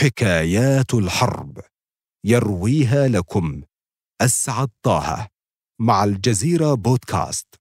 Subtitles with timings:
[0.00, 1.60] حكايات الحرب.
[2.26, 3.62] يرويها لكم.
[4.20, 5.28] أسعد طه.
[5.80, 7.59] مع الجزيرة بودكاست.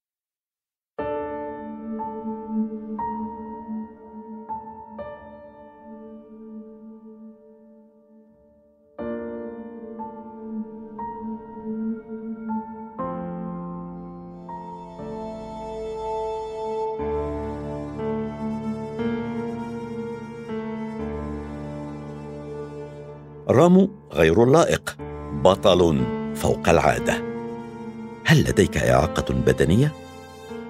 [23.50, 24.98] رامو غير اللائق.
[25.32, 27.24] بطل فوق العادة.
[28.26, 29.94] هل لديك إعاقة بدنية؟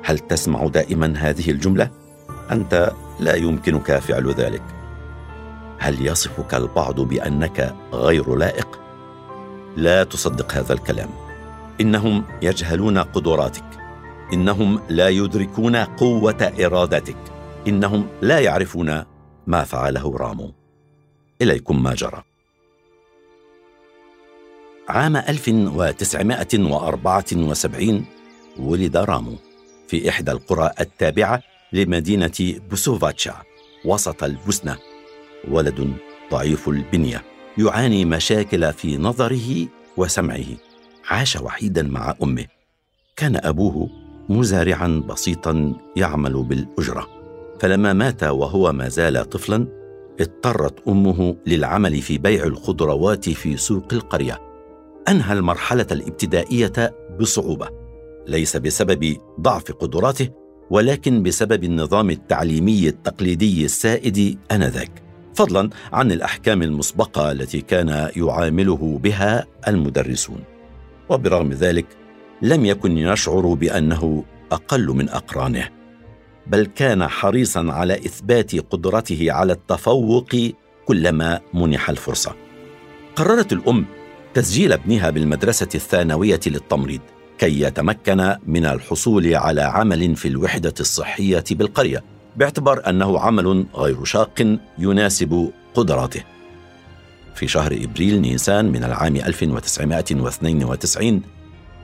[0.03, 1.89] هل تسمع دائما هذه الجملة؟
[2.51, 4.61] أنت لا يمكنك فعل ذلك.
[5.79, 8.79] هل يصفك البعض بأنك غير لائق؟
[9.77, 11.09] لا تصدق هذا الكلام.
[11.81, 13.79] إنهم يجهلون قدراتك.
[14.33, 17.17] إنهم لا يدركون قوة ارادتك
[17.67, 19.03] إنهم لا يعرفون
[19.47, 20.53] ما فعله رامو.
[21.41, 22.28] إليكم ما جرى.
[24.89, 28.05] عام 1974
[28.59, 29.35] ولد رامو
[29.87, 31.41] في إحدى القرى التابعة
[31.73, 33.35] لمدينة بوسوفاتشا
[33.85, 34.77] وسط البوسنة.
[35.47, 35.93] ولد
[36.31, 37.23] ضعيف البنية
[37.57, 39.67] يعاني مشاكل في نظره
[39.97, 40.45] وسمعه.
[41.09, 42.45] عاش وحيدا مع أمه.
[43.15, 43.89] كان أبوه
[44.29, 47.07] مزارعا بسيطا يعمل بالأجرة.
[47.59, 49.67] فلما مات وهو ما زال طفلا
[50.19, 54.48] اضطرت أمه للعمل في بيع الخضروات في سوق القرية.
[55.09, 57.69] أنهى المرحلة الابتدائية بصعوبة
[58.27, 60.29] ليس بسبب ضعف قدراته
[60.69, 65.03] ولكن بسبب النظام التعليمي التقليدي السائد آنذاك
[65.35, 70.43] فضلا عن الأحكام المسبقة التي كان يعامله بها المدرسون.
[71.09, 71.85] وبرغم ذلك
[72.41, 75.69] لم يكن يشعر بأنه أقل من أقرانه
[76.47, 80.35] بل كان حريصا على إثبات قدرته على التفوق
[80.85, 82.35] كلما منح الفرصة.
[83.15, 83.85] قررت الأم
[84.39, 87.01] تسجيل ابنها بالمدرسة الثانوية للتمريض
[87.37, 92.03] كي يتمكن من الحصول على عمل في الوحدة الصحية بالقرية
[92.37, 96.23] باعتبار أنه عمل غير شاق يناسب قدراته.
[97.35, 101.21] في شهر إبريل نيسان من العام 1992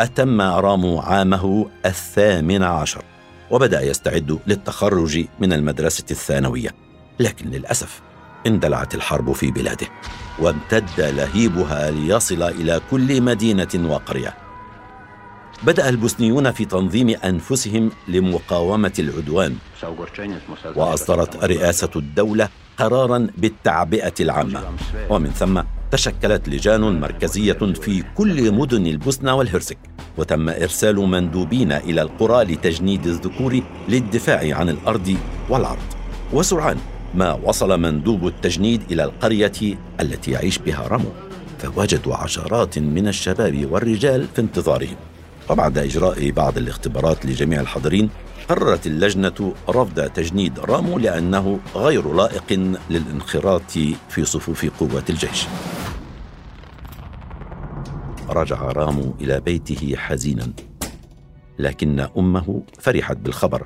[0.01, 3.03] أتم رامو عامه الثامن عشر
[3.51, 6.69] وبدأ يستعد للتخرج من المدرسة الثانوية.
[7.19, 8.01] لكن للأسف
[8.47, 9.87] اندلعت الحرب في بلاده
[10.39, 14.33] وامتد لهيبها ليصل إلى كل مدينة وقرية.
[15.63, 19.55] بدأ البوسنيون في تنظيم أنفسهم لمقاومة العدوان
[20.75, 24.63] وأصدرت رئاسة الدولة قرارا بالتعبئة العامة.
[25.09, 29.77] ومن ثم تشكلت لجان مركزية في كل مدن البوسنة والهرسك
[30.17, 35.17] وتم إرسال مندوبين إلى القرى لتجنيد الذكور للدفاع عن الأرض
[35.49, 35.87] والعرض.
[36.33, 36.77] وسرعان
[37.15, 41.11] ما وصل مندوب التجنيد إلى القرية التي يعيش بها رامو
[41.59, 44.95] فوجدوا عشرات من الشباب والرجال في انتظارهم.
[45.49, 48.09] وبعد إجراء بعض الاختبارات لجميع الحاضرين
[48.49, 53.71] قررت اللجنة رفض تجنيد رامو لأنه غير لائق للانخراط
[54.09, 55.47] في صفوف قوات الجيش.
[58.29, 60.47] رجع رامو إلى بيته حزينا
[61.59, 63.63] لكن أمه فرحت بالخبر.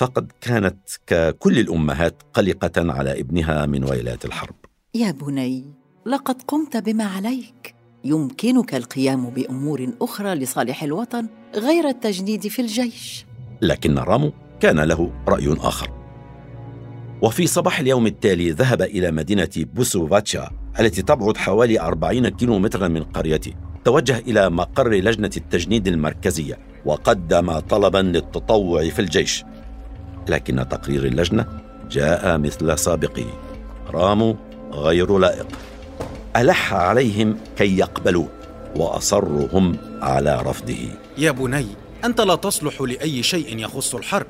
[0.00, 4.54] فقد كانت ككل الأمهات قلقة على ابنها من ويلات الحرب.
[4.94, 5.64] يا بني
[6.06, 7.74] لقد قمت بما عليك.
[8.04, 13.26] يمكنك القيام بأمور أخرى لصالح الوطن غير التجنيد في الجيش.
[13.62, 15.90] لكن رامو كان له رأي آخر.
[17.22, 20.50] وفي صباح اليوم التالي ذهب إلى مدينة بوسوفاتشا
[20.80, 23.52] التي تبعد حوالي 40 كيلومترا من قريته.
[23.84, 29.44] توجه إلى مقر لجنة التجنيد المركزية وقدم طلبا للتطوع في الجيش.
[30.28, 31.46] لكن تقرير اللجنة
[31.90, 33.26] جاء مثل سابقه
[33.90, 34.36] رامو
[34.72, 35.46] غير لائق.
[36.36, 38.28] ألح عليهم كي يقبلوه
[38.76, 40.88] وأصروا هم على رفضه.
[41.18, 41.66] يا بني
[42.04, 44.26] أنت لا تصلح لأي شيء يخص الحرب.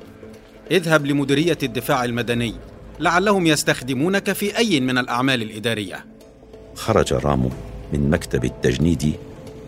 [0.71, 2.55] اذهب لمديرية الدفاع المدني.
[2.99, 6.05] لعلهم يستخدمونك في أي من الأعمال الإدارية.
[6.75, 7.49] خرج رامو
[7.93, 9.13] من مكتب التجنيد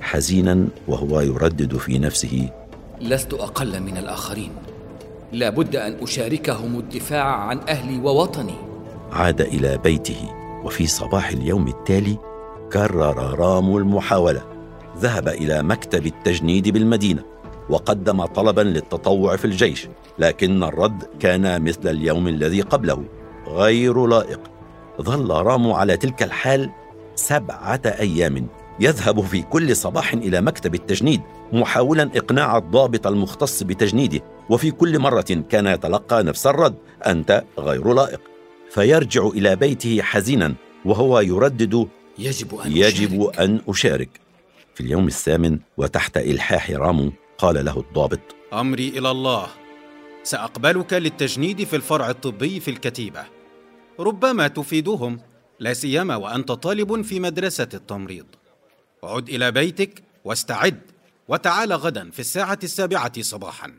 [0.02, 2.50] حزينا وهو يردد في نفسه.
[3.02, 4.52] لست أقل من الآخرين.
[5.34, 8.54] لابد أن أشاركهم الدفاع عن أهلي ووطني.
[9.12, 10.30] عاد إلى بيته
[10.64, 12.18] وفي صباح اليوم التالي
[12.74, 14.42] كرر رامو المحاولة.
[14.98, 17.24] ذهب إلى مكتب التجنيد بالمدينة
[17.70, 19.88] وقدم طلبا للتطوع في الجيش
[20.20, 23.04] لكن الرد كان مثل اليوم الذي قبله
[23.48, 24.40] غير لائق.
[25.02, 26.70] ظل رامو على تلك الحال
[27.16, 28.48] سبعة أيام
[28.80, 35.44] يذهب في كل صباح إلى مكتب التجنيد محاولا إقناع الضابط المختص بتجنيده وفي كل مرة
[35.50, 36.76] كان يتلقى نفس الرد
[37.06, 38.22] أنت غير لائق.
[38.70, 40.56] فيرجع إلى بيته حزينا
[40.86, 41.88] وهو يردد
[42.20, 43.40] يجب أن يجب أشارك.
[43.40, 44.10] أن أشارك.
[44.76, 48.20] في اليوم الثامن وتحت إلحاح رامو قال له الضابط
[48.54, 49.48] أمري إلى الله.
[50.24, 53.24] سأقبلك للتجنيد في الفرع الطبي في الكتيبة.
[54.00, 55.20] ربما تفيدهم
[55.60, 58.26] لا سيما وأنت طالب في مدرسة التمريض.
[59.04, 60.93] عد إلى بيتك واستعد.
[61.28, 63.72] وتعال غدا في الساعة السابعة صباحا.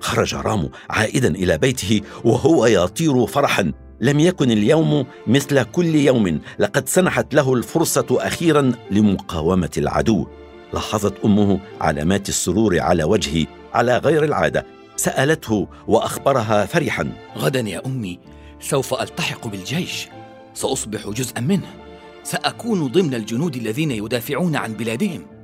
[0.00, 3.72] خرج رامو عائدا إلى بيته وهو يطير فرحا.
[4.00, 6.40] لم يكن اليوم مثل كل يوم.
[6.58, 10.26] لقد سنحت له الفرصة أخيرا لمقاومة العدو.
[10.74, 14.66] لاحظت أمه علامات السرور على وجهه على غير العادة.
[14.96, 17.12] سألته وأخبرها فرحا.
[17.38, 18.18] غدا يا أمي
[18.60, 20.08] سوف ألتحق بالجيش.
[20.54, 21.74] سأصبح جزءا منه.
[22.22, 25.35] سأكون ضمن الجنود الذين يدافعون عن بلادهم.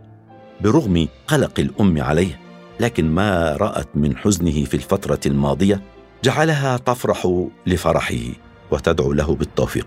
[0.62, 2.40] برغم قلق الأم عليه
[2.80, 5.82] لكن ما رأت من حزنه في الفترة الماضية
[6.24, 8.22] جعلها تفرح لفرحه
[8.70, 9.86] وتدعو له بالتوفيق.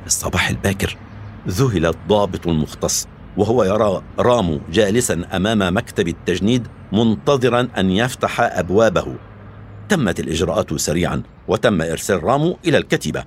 [0.00, 0.96] في الصباح الباكر
[1.48, 9.14] ذهل الضابط المختص وهو يرى رامو جالسا أمام مكتب التجنيد منتظرا أن يفتح أبوابه.
[9.88, 13.24] تمت الإجراءات سريعا وتم إرسال رامو إلى الكتيبة.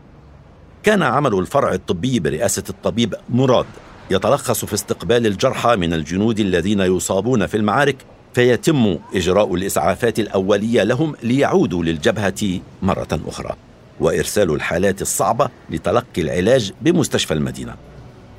[0.83, 3.65] كان عمل الفرع الطبي برئاسة الطبيب مراد
[4.11, 7.95] يتلخص في استقبال الجرحى من الجنود الذين يصابون في المعارك
[8.33, 13.55] فيتم إجراء الإسعافات الأولية لهم ليعودوا للجبهة مرة أخرى
[13.99, 17.75] وإرسال الحالات الصعبة لتلقي العلاج بمستشفى المدينة.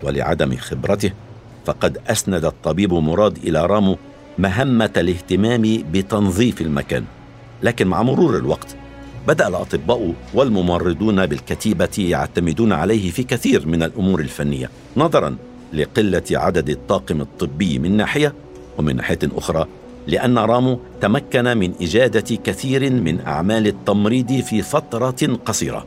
[0.02, 1.12] ولعدم خبرته
[1.66, 3.98] فقد أسند الطبيب مراد إلى رامو
[4.38, 7.04] مهمة الاهتمام بتنظيف المكان.
[7.62, 8.76] لكن مع مرور الوقت
[9.28, 15.36] بدأ الأطباء والممرضون بالكتيبة يعتمدون عليه في كثير من الأمور الفنية نظرا
[15.72, 18.34] لقلة عدد الطاقم الطبي من ناحية
[18.78, 19.66] ومن ناحية أخرى
[20.06, 25.86] لأن رامو تمكن من إجادة كثير من أعمال التمريض في فترة قصيرة.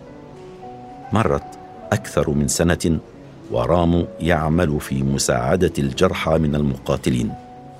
[1.13, 1.59] مرت
[1.91, 2.99] أكثر من سنة
[3.51, 7.33] ورامو يعمل في مساعدة الجرحى من المقاتلين.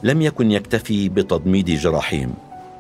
[0.04, 2.34] لم يكن يكتفي بتضميد جراحهم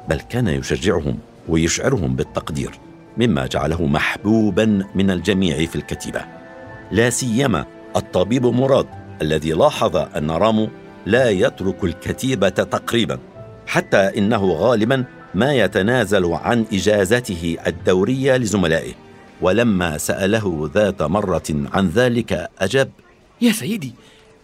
[0.09, 1.17] بل كان يشجعهم
[1.49, 2.71] ويشعرهم بالتقدير
[3.17, 6.21] مما جعله محبوبا من الجميع في الكتيبة.
[6.91, 7.65] لا سيما
[7.95, 10.69] الطبيب مراد الذي لاحظ أن رامو
[11.05, 13.19] لا يترك الكتيبة تقريبا
[13.67, 15.05] حتى إنه غالبا
[15.35, 18.93] ما يتنازل عن إجازته الدورية لزملائه.
[19.41, 22.91] ولما سأله ذات مرة عن ذلك أجاب
[23.41, 23.93] يا سيدي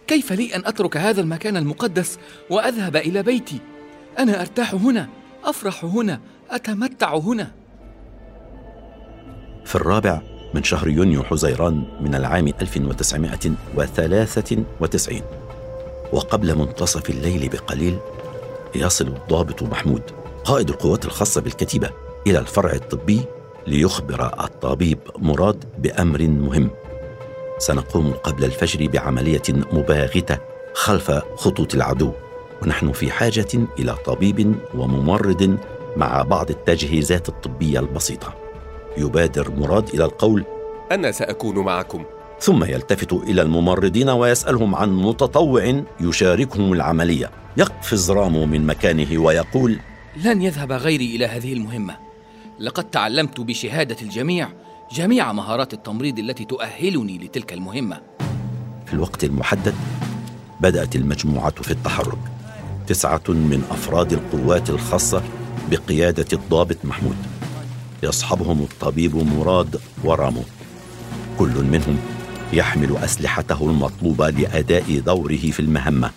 [0.06, 2.18] كيف لي أن أترك هذا المكان المقدس
[2.50, 3.58] وأذهب إلى بيتي؟
[4.18, 5.08] أنا أرتاح هنا
[5.44, 7.50] أفرح هنا أتمتع هنا.
[9.64, 15.22] في الرابع من شهر يونيو حزيران من العام 1993
[16.12, 17.98] وقبل منتصف الليل بقليل
[18.74, 20.02] يصل الضابط محمود
[20.44, 21.90] قائد القوات الخاصة بالكتيبة
[22.26, 23.20] إلى الفرع الطبي
[23.66, 26.70] ليخبر الطبيب مراد بأمر مهم.
[27.58, 30.38] سنقوم قبل الفجر بعملية مباغتة
[30.74, 32.12] خلف خطوط العدو
[32.62, 33.48] ونحن في حاجة
[33.78, 35.58] إلى طبيب وممرض
[35.96, 38.39] مع بعض التجهيزات الطبية البسيطة.
[38.96, 40.44] يبادر مراد إلى القول
[40.92, 42.04] أنا سأكون معكم.
[42.40, 47.30] ثم يلتفت إلى الممرضين ويسألهم عن متطوع يشاركهم العملية.
[47.56, 49.78] يقفز رامو من مكانه ويقول
[50.24, 51.96] لن يذهب غيري إلى هذه المهمة.
[52.58, 54.48] لقد تعلمت بشهادة الجميع
[54.92, 58.00] جميع مهارات التمريض التي تؤهلني لتلك المهمة.
[58.86, 59.74] في الوقت المحدد
[60.60, 62.18] بدأت المجموعة في التحرك.
[62.86, 65.22] تسعة من أفراد القوات الخاصة
[65.70, 67.16] بقيادة الضابط محمود.
[68.02, 70.42] يصحبهم الطبيب مراد ورامو.
[71.38, 71.98] كل منهم
[72.52, 76.10] يحمل أسلحته المطلوبة لأداء دوره في المهمة.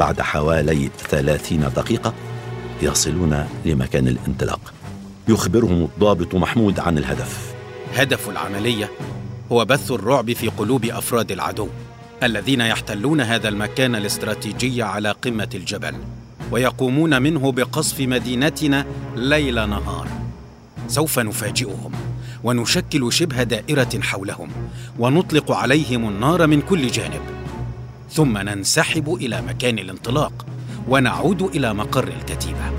[0.00, 2.14] بعد حوالي ثلاثين دقيقة
[2.82, 4.72] يصلون لمكان الانطلاق.
[5.28, 7.54] يخبرهم الضابط محمود عن الهدف.
[7.94, 8.90] هدف العملية
[9.52, 11.68] هو بث الرعب في قلوب أفراد العدو
[12.22, 15.94] الذين يحتلون هذا المكان الاستراتيجي على قمة الجبل
[16.50, 20.21] ويقومون منه بقصف مدينتنا ليل نهار.
[20.88, 21.92] سوف نفاجئهم
[22.44, 24.50] ونشكل شبه دائرة حولهم
[24.98, 27.20] ونطلق عليهم النار من كل جانب.
[28.10, 30.46] ثم ننسحب إلى مكان الانطلاق
[30.88, 32.72] ونعود إلى مقر الكتيبة.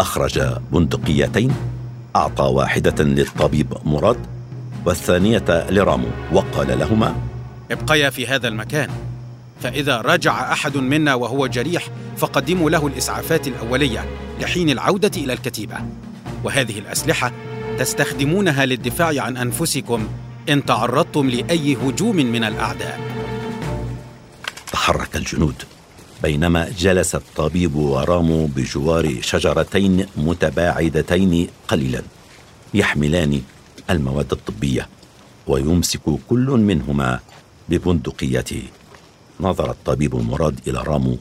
[0.00, 0.40] أخرج
[0.72, 1.54] بندقيتين
[2.16, 4.26] أعطى واحدة للطبيب مراد
[4.86, 7.16] والثانية لرامو وقال لهما
[7.70, 8.90] ابقيا في هذا المكان
[9.60, 14.04] فإذا رجع أحد منا وهو جريح فقدموا له الإسعافات الأولية
[14.40, 15.76] لحين العودة إلى الكتيبة.
[16.44, 17.32] وهذه الأسلحة
[17.78, 20.08] تستخدمونها للدفاع عن أنفسكم
[20.48, 23.00] إن تعرضتم لأي هجوم من الأعداء.
[24.72, 25.54] تحرك الجنود
[26.22, 32.02] بينما جلس الطبيب ورامو بجوار شجرتين متباعدتين قليلا
[32.74, 33.42] يحملان
[33.90, 34.88] المواد الطبية
[35.46, 37.20] ويمسك كل منهما
[37.68, 38.62] ببندقيته.
[39.40, 41.18] نظر الطبيب مراد إلى رامو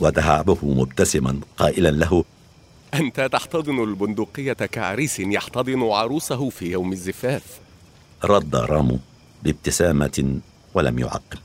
[0.00, 2.24] ودهعبه مبتسما قائلا له
[3.00, 7.42] أنت تحتضن البندقية كعريس يحتضن عروسه في يوم الزفاف.
[8.24, 8.98] رد رامو
[9.42, 10.38] بابتسامة
[10.74, 11.38] ولم يعقب.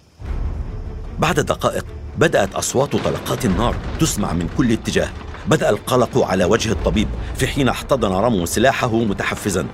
[1.19, 1.85] بعد دقائق
[2.17, 5.09] بدأت أصوات طلقات النار تسمع من كل اتجاه.
[5.47, 9.67] بدأ القلق على وجه الطبيب في حين احتضن رامو سلاحه متحفزا.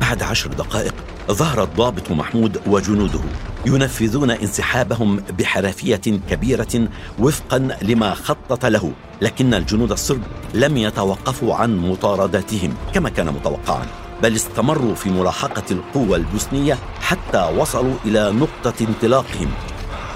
[0.00, 0.94] بعد عشر دقائق
[1.30, 3.20] ظهر الضابط محمود وجنوده
[3.66, 10.22] ينفذون انسحابهم بحرفية كبيرة وفقا لما خطط له لكن الجنود الصرب
[10.54, 13.86] لم يتوقفوا عن مطاردتهم كما كان متوقعا
[14.22, 19.50] بل استمروا في ملاحقة القوة البوسنية حتى وصلوا إلى نقطة انطلاقهم.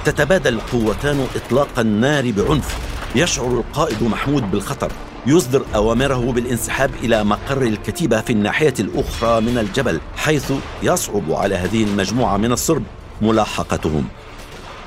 [0.05, 4.93] تتبادل القوتان اطلاق النار بعنف يشعر القائد محمود بالخطر.
[5.27, 10.53] يصدر أوامره بالانسحاب إلى مقر الكتيبة في الناحية الأخرى من الجبل حيث
[10.83, 12.83] يصعب على هذه المجموعة من الصرب
[13.23, 14.09] ملاحقتهم.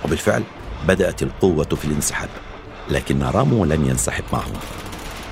[0.05, 0.43] وبالفعل
[0.87, 2.29] بدأت القوة في الانسحاب
[2.89, 4.53] لكن رامو لم ينسحب معهم.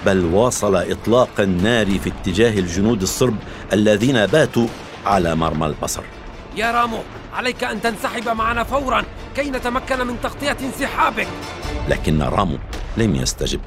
[0.06, 3.36] بل واصل إطلاق النار في اتجاه الجنود الصرب
[3.74, 4.68] الذين باتوا
[5.06, 6.04] على مرمى البصر.
[6.56, 7.00] يا رامو
[7.34, 9.04] عليك أن تنسحب معنا فورا
[9.36, 11.28] كي نتمكن من تغطية انسحابك.
[11.90, 12.58] لكن رامو
[12.98, 13.60] لم يستجب.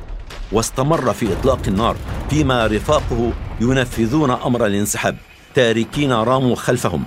[0.52, 1.96] واستمر في إطلاق النار
[2.30, 5.16] فيما رفاقه ينفذون أمر الانسحاب.
[5.54, 7.04] تاركين رامو خلفهم.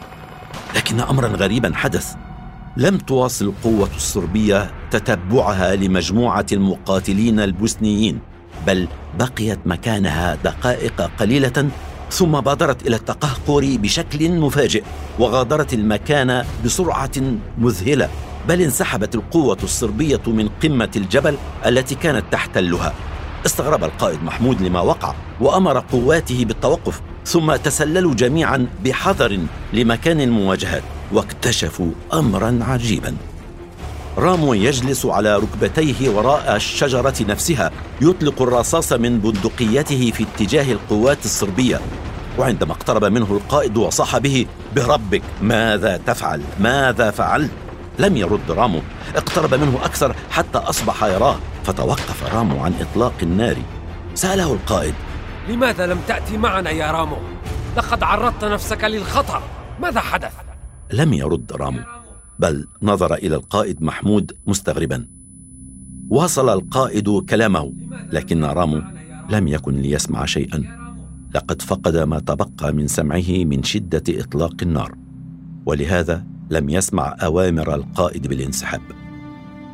[0.76, 2.14] لكن أمرا غريبا حدث.
[2.78, 8.20] لم تواصل القوة الصربية تتبعها لمجموعة المقاتلين البوسنيين
[8.68, 8.88] بل
[9.20, 11.70] بقيت مكانها دقائق قليلة
[12.12, 14.84] ثم بادرت إلى التقهقر بشكل مفاجئ
[15.20, 17.12] وغادرت المكان بسرعة
[17.58, 18.10] مذهلة.
[18.48, 22.94] بل انسحبت القوة الصربية من قمة الجبل التي كانت تحتلها.
[23.46, 29.40] استغرب القائد محمود لما وقع وأمر قواته بالتوقف ثم تسللوا جميعا بحذر
[29.74, 33.16] لمكان المواجهات واكتشفوا امرا عجيبا.
[34.18, 37.72] رامو يجلس على ركبتيه وراء الشجرة نفسها
[38.02, 41.80] يطلق الرصاص من بندقيته في اتجاه القوات الصربية.
[42.38, 44.46] وعندما اقترب منه القائد وصاح به
[44.76, 47.52] بربك ماذا تفعل؟ ماذا فعلت؟
[48.00, 48.82] لم يرد رامو.
[49.16, 53.58] اقترب منه أكثر حتى أصبح يراه فتوقف رامو عن إطلاق النار.
[54.14, 54.94] سأله القائد.
[55.50, 57.18] لماذا لم تأتي معنا يا رامو؟
[57.78, 59.42] لقد عرضت نفسك للخطر.
[59.80, 60.34] ماذا حدث؟
[60.94, 61.80] لم يرد رامو
[62.40, 65.08] بل نظر إلى القائد محمود مستغربا.
[66.10, 67.74] واصل القائد كلامه
[68.12, 68.82] لكن رامو
[69.30, 70.64] لم يكن ليسمع شيئا.
[71.36, 74.96] لقد فقد ما تبقى من سمعه من شدة إطلاق النار.
[75.66, 78.82] ولهذا لم يسمع أوامر القائد بالانسحاب.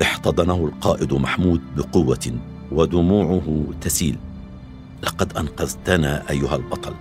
[0.01, 2.39] احتضنه القائد محمود بقوة
[2.71, 4.17] ودموعه تسيل.
[5.03, 6.93] لقد أنقذتنا أيها البطل.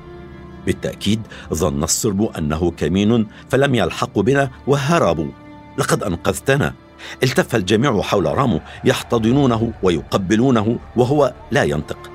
[0.67, 1.21] بالتأكيد
[1.55, 5.31] ظن الصرب أنه كمين فلم يلحقوا بنا وهربوا.
[5.79, 6.75] لقد أنقذتنا.
[7.23, 12.11] التف الجميع حول رامو يحتضنونه ويقبلونه وهو لا ينطق.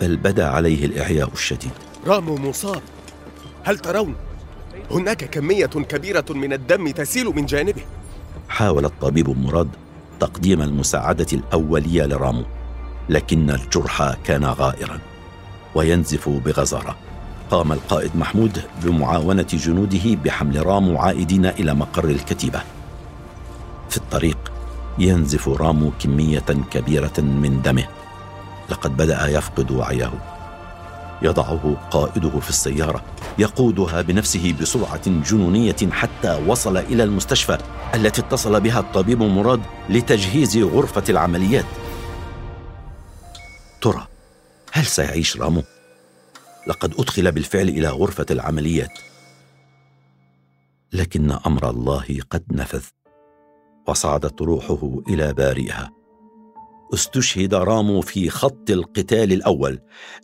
[0.00, 1.72] بل بدا عليه الاعياء الشديد.
[2.06, 2.82] رامو مصاب.
[3.64, 4.14] هل ترون؟
[4.90, 7.82] هناك كمية كبيرة من الدم تسيل من جانبه.
[8.48, 9.68] حاول الطبيب مراد
[10.20, 12.44] تقديم المساعدة الأولية لرامو
[13.08, 14.98] لكن الجرح كان غائرا
[15.74, 16.96] وينزف بغزارة.
[17.50, 22.62] قام القائد محمود بمعاونة جنوده بحمل رامو عائدين إلى مقر الكتيبة.
[23.90, 24.52] في الطريق
[24.98, 27.86] ينزف رامو كمية كبيرة من دمه.
[28.70, 30.31] لقد بدأ يفقد وعيه.
[31.22, 33.04] يضعه قائده في السيارة
[33.38, 37.58] يقودها بنفسه بسرعة جنونية حتى وصل إلى المستشفى
[37.94, 41.64] التي اتصل بها الطبيب مراد لتجهيز غرفة العمليات.
[43.80, 44.06] ترى
[44.72, 45.62] هل سيعيش رامو؟
[46.66, 48.98] لقد أدخل بالفعل إلى غرفة العمليات.
[50.92, 52.84] لكن أمر الله قد نفذ
[53.88, 56.01] وصعدت روحه إلى بارئها.
[56.94, 59.78] استشهد رامو في خط القتال الأول.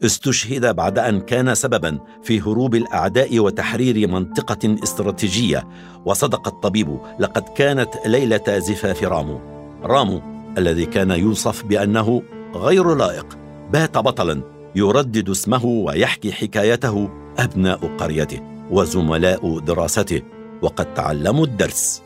[0.04, 5.68] استشهد بعد أن كان سببا في هروب الأعداء وتحرير منطقة استراتيجية.
[6.04, 9.40] وصدق الطبيب لقد كانت ليلة زفاف رامو.
[9.82, 10.22] رامو
[10.58, 12.22] الذي كان يوصف بأنه
[12.54, 13.38] غير لائق
[13.72, 14.42] بات بطلا
[14.74, 20.22] يردد اسمه ويحكي حكايته أبناء قريته وزملاء دراسته.
[20.62, 22.02] وقد تعلموا الدرس.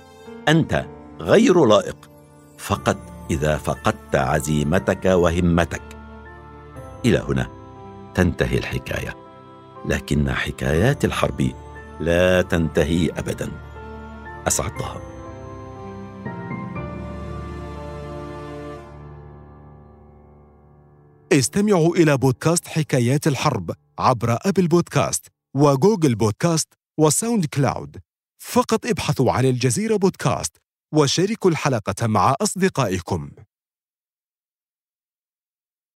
[0.48, 0.84] أنت
[1.20, 1.96] غير لائق
[2.58, 5.82] فقط إذا فقدت عزيمتك وهمتك.
[7.04, 7.50] إلى هنا
[8.14, 9.16] تنتهي الحكاية.
[9.86, 11.52] لكن حكايات الحرب
[12.00, 13.50] لا تنتهي ابدا.
[14.46, 15.00] اسعد طه
[21.32, 25.26] استمعوا إلى بودكاست حكايات الحرب عبر أبل بودكاست
[25.56, 27.96] وجوجل بودكاست وساوند كلاود.
[28.38, 30.61] فقط ابحثوا عن الجزيرة بودكاست
[30.92, 33.30] وشاركوا الحلقة مع أصدقائكم.